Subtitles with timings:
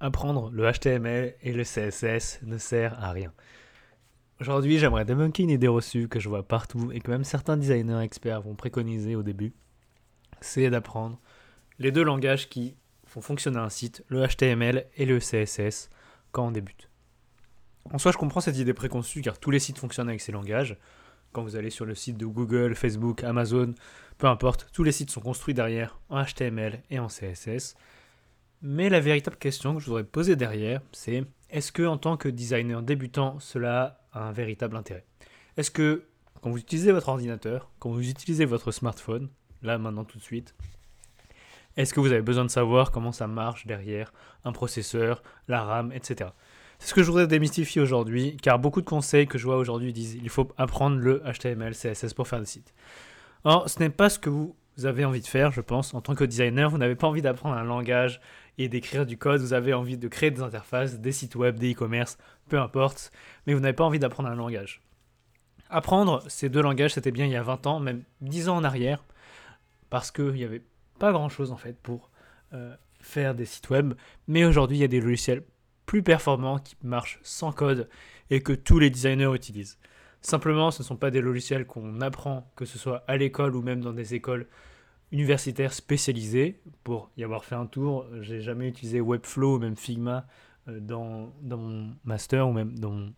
[0.00, 3.32] apprendre le HTML et le CSS ne sert à rien.
[4.40, 8.02] Aujourd'hui, j'aimerais débunker une idée reçue que je vois partout et que même certains designers
[8.02, 9.52] experts vont préconiser au début.
[10.40, 11.18] C'est d'apprendre
[11.80, 15.90] les deux langages qui font fonctionner un site, le HTML et le CSS,
[16.30, 16.88] quand on débute.
[17.92, 20.76] En soi, je comprends cette idée préconçue car tous les sites fonctionnent avec ces langages.
[21.32, 23.74] Quand vous allez sur le site de Google, Facebook, Amazon,
[24.18, 27.74] peu importe, tous les sites sont construits derrière en HTML et en CSS.
[28.62, 32.28] Mais la véritable question que je voudrais poser derrière, c'est est-ce que en tant que
[32.28, 35.04] designer débutant, cela a un véritable intérêt?
[35.56, 36.04] Est-ce que
[36.42, 39.28] quand vous utilisez votre ordinateur, quand vous utilisez votre smartphone,
[39.62, 40.54] là maintenant tout de suite,
[41.76, 44.12] est-ce que vous avez besoin de savoir comment ça marche derrière
[44.44, 46.30] un processeur, la RAM, etc.
[46.80, 49.92] C'est ce que je voudrais démystifier aujourd'hui, car beaucoup de conseils que je vois aujourd'hui
[49.92, 52.74] disent il faut apprendre le HTML, CSS pour faire des sites.
[53.44, 54.56] Or, ce n'est pas ce que vous
[54.86, 56.70] avez envie de faire, je pense, en tant que designer.
[56.70, 58.20] Vous n'avez pas envie d'apprendre un langage
[58.58, 61.72] et d'écrire du code, vous avez envie de créer des interfaces, des sites web, des
[61.72, 62.18] e-commerce,
[62.48, 63.12] peu importe,
[63.46, 64.82] mais vous n'avez pas envie d'apprendre un langage.
[65.70, 68.64] Apprendre ces deux langages, c'était bien il y a 20 ans, même 10 ans en
[68.64, 69.04] arrière,
[69.90, 70.62] parce qu'il n'y avait
[70.98, 72.10] pas grand-chose en fait pour
[72.52, 73.94] euh, faire des sites web,
[74.26, 75.44] mais aujourd'hui il y a des logiciels
[75.86, 77.88] plus performants qui marchent sans code
[78.30, 79.78] et que tous les designers utilisent.
[80.20, 83.62] Simplement, ce ne sont pas des logiciels qu'on apprend, que ce soit à l'école ou
[83.62, 84.46] même dans des écoles
[85.12, 88.06] universitaire spécialisé pour y avoir fait un tour.
[88.20, 90.26] J'ai jamais utilisé Webflow ou même Figma
[90.68, 93.08] euh, dans, mon master ou même dans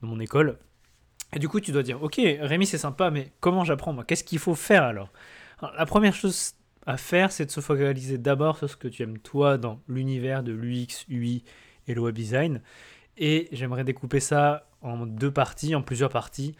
[0.00, 0.58] mon, école.
[1.32, 4.04] Et du coup, tu dois dire, ok, Rémi, c'est sympa, mais comment j'apprends moi?
[4.04, 5.10] Qu'est-ce qu'il faut faire alors,
[5.78, 6.54] La première chose
[6.86, 10.42] à faire, c'est de se focaliser d'abord sur ce que tu aimes toi dans l'univers
[10.42, 11.44] de l'UX, UI
[11.86, 12.60] et le web design.
[13.16, 16.54] Et j'aimerais découper ça en deux parties, en plusieurs parties.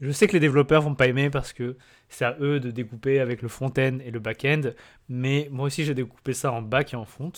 [0.00, 1.76] Je sais que les développeurs vont pas aimer parce que
[2.08, 4.72] c'est à eux de découper avec le front-end et le back-end,
[5.08, 7.32] mais moi aussi j'ai découpé ça en back et en front.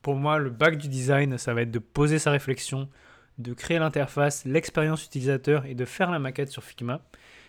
[0.00, 2.88] Pour moi, le back du design, ça va être de poser sa réflexion,
[3.38, 7.00] de créer l'interface, l'expérience utilisateur et de faire la maquette sur Figma.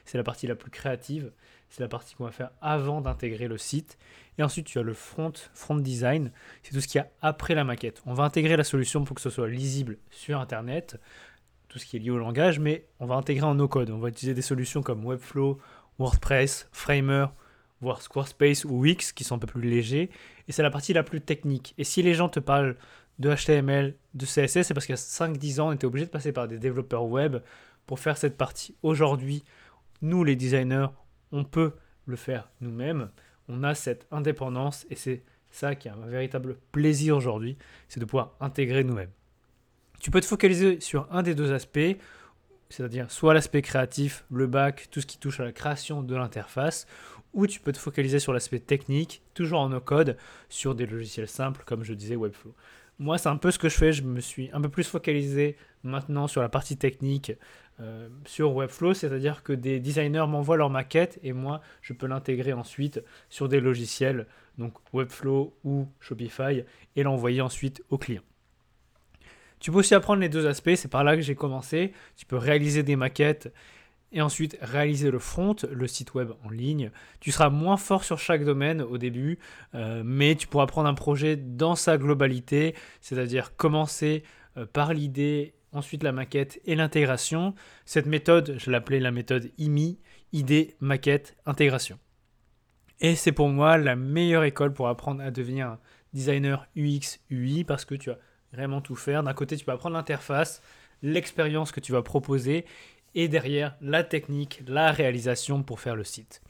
[0.09, 1.31] C'est la partie la plus créative,
[1.69, 3.99] c'est la partie qu'on va faire avant d'intégrer le site.
[4.39, 6.31] Et ensuite, tu as le front, front design,
[6.63, 8.01] c'est tout ce qu'il y a après la maquette.
[8.07, 10.99] On va intégrer la solution pour que ce soit lisible sur Internet
[11.67, 13.91] tout ce qui est lié au langage, mais on va intégrer en no-code.
[13.91, 15.59] On va utiliser des solutions comme Webflow,
[15.99, 17.27] WordPress, Framer,
[17.79, 20.09] voire Squarespace ou Wix qui sont un peu plus légers.
[20.47, 21.75] Et c'est la partie la plus technique.
[21.77, 22.77] Et si les gens te parlent
[23.19, 26.11] de HTML, de CSS, c'est parce qu'il y a 5-10 ans, on était obligé de
[26.11, 27.37] passer par des développeurs web
[27.85, 28.75] pour faire cette partie.
[28.81, 29.43] Aujourd'hui,
[30.01, 30.87] nous les designers,
[31.31, 31.73] on peut
[32.05, 33.09] le faire nous-mêmes.
[33.47, 38.05] On a cette indépendance et c'est ça qui est un véritable plaisir aujourd'hui, c'est de
[38.05, 39.11] pouvoir intégrer nous-mêmes.
[39.99, 41.97] Tu peux te focaliser sur un des deux aspects,
[42.69, 46.87] c'est-à-dire soit l'aspect créatif, le back, tout ce qui touche à la création de l'interface,
[47.33, 50.17] ou tu peux te focaliser sur l'aspect technique, toujours en no-code,
[50.47, 52.55] sur des logiciels simples, comme je disais Webflow.
[52.99, 55.57] Moi, c'est un peu ce que je fais, je me suis un peu plus focalisé
[55.83, 57.31] maintenant sur la partie technique
[57.81, 62.53] euh, sur Webflow, c'est-à-dire que des designers m'envoient leur maquette et moi, je peux l'intégrer
[62.53, 66.63] ensuite sur des logiciels, donc Webflow ou Shopify,
[66.95, 68.23] et l'envoyer ensuite au client.
[69.59, 71.93] Tu peux aussi apprendre les deux aspects, c'est par là que j'ai commencé.
[72.15, 73.53] Tu peux réaliser des maquettes
[74.11, 76.91] et ensuite réaliser le front, le site web en ligne.
[77.19, 79.37] Tu seras moins fort sur chaque domaine au début,
[79.75, 84.23] euh, mais tu pourras prendre un projet dans sa globalité, c'est-à-dire commencer
[84.57, 87.53] euh, par l'idée, ensuite la maquette et l'intégration.
[87.85, 89.99] Cette méthode, je l'appelais la méthode IMI,
[90.33, 91.99] idée, maquette, intégration.
[92.99, 95.77] Et c'est pour moi la meilleure école pour apprendre à devenir
[96.13, 98.17] designer UX, UI, parce que tu as
[98.51, 99.23] vraiment tout faire.
[99.23, 100.61] D'un côté, tu vas prendre l'interface,
[101.01, 102.65] l'expérience que tu vas proposer,
[103.15, 106.41] et derrière, la technique, la réalisation pour faire le site.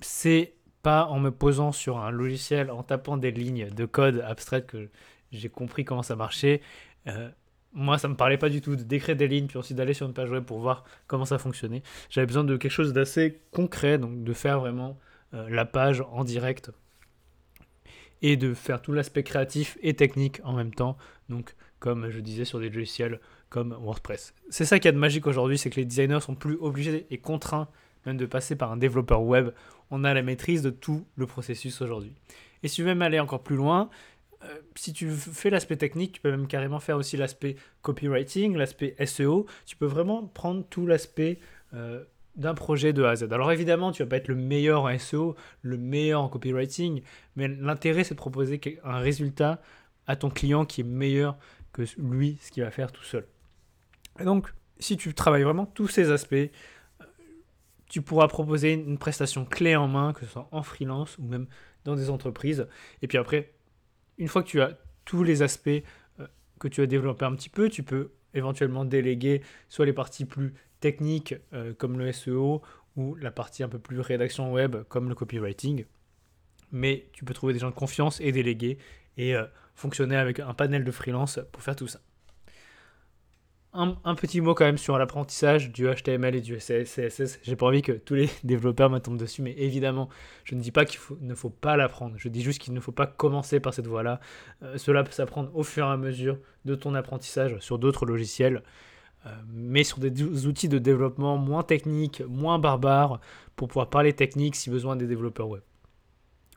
[0.00, 4.66] C'est pas en me posant sur un logiciel, en tapant des lignes de code abstraites
[4.66, 4.90] que
[5.38, 6.60] j'ai compris comment ça marchait.
[7.06, 7.28] Euh,
[7.72, 10.06] moi, ça me parlait pas du tout de d'écrire des lignes, puis ensuite d'aller sur
[10.06, 11.82] une page web pour voir comment ça fonctionnait.
[12.08, 14.98] J'avais besoin de quelque chose d'assez concret, donc de faire vraiment
[15.34, 16.70] euh, la page en direct
[18.22, 20.96] et de faire tout l'aspect créatif et technique en même temps.
[21.28, 23.20] Donc, comme je disais sur des logiciels
[23.50, 24.34] comme WordPress.
[24.50, 27.18] C'est ça qui a de magique aujourd'hui, c'est que les designers sont plus obligés et
[27.18, 27.68] contraints
[28.06, 29.50] même de passer par un développeur web.
[29.90, 32.14] On a la maîtrise de tout le processus aujourd'hui.
[32.62, 33.90] Et si veux même aller encore plus loin,
[34.44, 38.94] euh, si tu fais l'aspect technique, tu peux même carrément faire aussi l'aspect copywriting, l'aspect
[39.04, 39.46] SEO.
[39.66, 41.38] Tu peux vraiment prendre tout l'aspect
[41.74, 42.04] euh,
[42.36, 43.32] d'un projet de A à Z.
[43.32, 47.02] Alors évidemment, tu vas pas être le meilleur en SEO, le meilleur en copywriting,
[47.36, 49.62] mais l'intérêt c'est de proposer un résultat
[50.06, 51.38] à ton client qui est meilleur
[51.72, 53.26] que lui, ce qu'il va faire tout seul.
[54.20, 56.48] Et donc, si tu travailles vraiment tous ces aspects, euh,
[57.88, 61.46] tu pourras proposer une prestation clé en main, que ce soit en freelance ou même
[61.84, 62.66] dans des entreprises.
[63.02, 63.52] Et puis après,
[64.18, 66.26] une fois que tu as tous les aspects euh,
[66.58, 70.54] que tu as développés un petit peu, tu peux éventuellement déléguer soit les parties plus
[70.80, 72.62] techniques euh, comme le SEO
[72.96, 75.84] ou la partie un peu plus rédaction web comme le copywriting.
[76.72, 78.78] Mais tu peux trouver des gens de confiance et déléguer
[79.16, 79.44] et euh,
[79.74, 82.00] fonctionner avec un panel de freelance pour faire tout ça
[83.74, 87.40] un, petit mot quand même sur l'apprentissage du HTML et du CSS.
[87.42, 90.08] J'ai pas envie que tous les développeurs me tombent dessus, mais évidemment,
[90.44, 92.14] je ne dis pas qu'il ne faut pas l'apprendre.
[92.16, 94.20] Je dis juste qu'il ne faut pas commencer par cette voie-là.
[94.62, 98.62] Euh, cela peut s'apprendre au fur et à mesure de ton apprentissage sur d'autres logiciels,
[99.26, 103.20] euh, mais sur des outils de développement moins techniques, moins barbares,
[103.56, 105.62] pour pouvoir parler technique si besoin des développeurs web.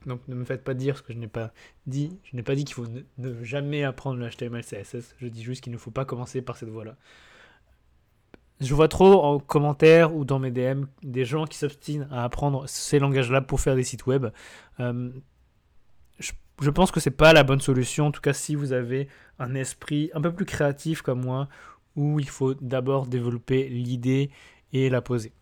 [0.05, 1.51] Donc ne me faites pas dire ce que je n'ai pas
[1.85, 2.17] dit.
[2.23, 5.15] Je n'ai pas dit qu'il faut ne, jamais apprendre le HTML, CSS.
[5.19, 6.95] Je dis juste qu'il ne faut pas commencer par cette voie-là.
[8.59, 12.67] Je vois trop en commentaire ou dans mes DM des gens qui s'obstinent à apprendre
[12.67, 14.27] ces langages-là pour faire des sites web.
[14.79, 15.11] Euh,
[16.19, 18.07] je, pense que c'est pas la bonne solution.
[18.07, 21.49] En tout cas, si vous avez un esprit un peu plus créatif comme moi,
[21.95, 24.31] où il faut d'abord développer l'idée
[24.73, 25.33] et la poser.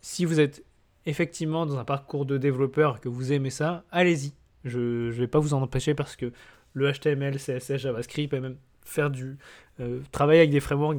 [0.00, 0.64] Si vous êtes
[1.06, 4.32] effectivement dans un parcours de développeur que vous aimez ça, allez-y.
[4.64, 6.32] Je ne vais pas vous en empêcher parce que
[6.74, 9.38] le HTML, CSS, JavaScript et même faire du
[9.80, 10.98] euh, travailler avec des frameworks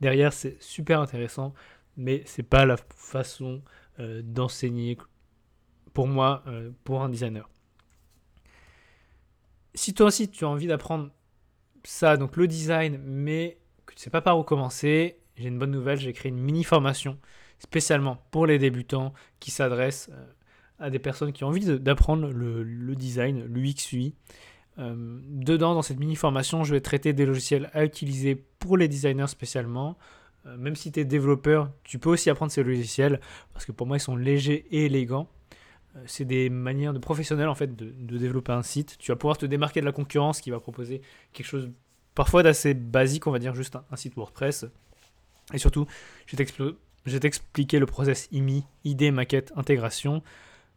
[0.00, 1.54] derrière, c'est super intéressant,
[1.96, 3.62] mais c'est pas la façon
[3.98, 4.96] euh, d'enseigner
[5.92, 7.48] pour moi, euh, pour un designer.
[9.74, 11.10] Si toi aussi tu as envie d'apprendre
[11.84, 15.58] ça, donc le design, mais que tu ne sais pas par où commencer, j'ai une
[15.58, 17.18] bonne nouvelle, j'ai créé une mini formation
[17.60, 20.24] spécialement pour les débutants qui s'adressent euh,
[20.80, 24.14] à des personnes qui ont envie d'apprendre le, design, l'UX UI.
[24.78, 29.26] Euh, dedans, dans cette mini-formation, je vais traiter des logiciels à utiliser pour les designers
[29.28, 29.98] spécialement.
[30.46, 33.20] Euh, même si tu es développeur, tu peux aussi apprendre ces logiciels
[33.52, 35.28] parce que pour moi, ils sont légers et élégants.
[36.06, 38.96] c'est des manières de professionnels en fait de, développer un site.
[38.98, 41.02] Tu vas pouvoir te démarquer de la concurrence qui va proposer
[41.34, 41.70] quelque chose
[42.14, 44.64] parfois d'assez basique, on va dire juste un, site WordPress.
[45.52, 45.86] Et surtout,
[46.26, 46.44] je vais
[47.06, 50.22] je vais t'expliquer le process IMI, idée, maquette, intégration.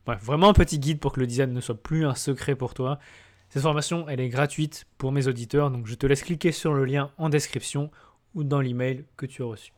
[0.06, 2.74] Bref, vraiment un petit guide pour que le design ne soit plus un secret pour
[2.74, 3.00] toi.
[3.50, 6.86] Cette formation, elle est gratuite pour mes auditeurs, donc je te laisse cliquer sur le
[6.86, 7.92] lien en description
[8.34, 9.74] ou dans l'email que tu as reçu.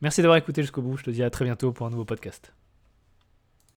[0.00, 2.57] Merci d'avoir écouté jusqu'au bout, je te dis à très bientôt pour un nouveau podcast.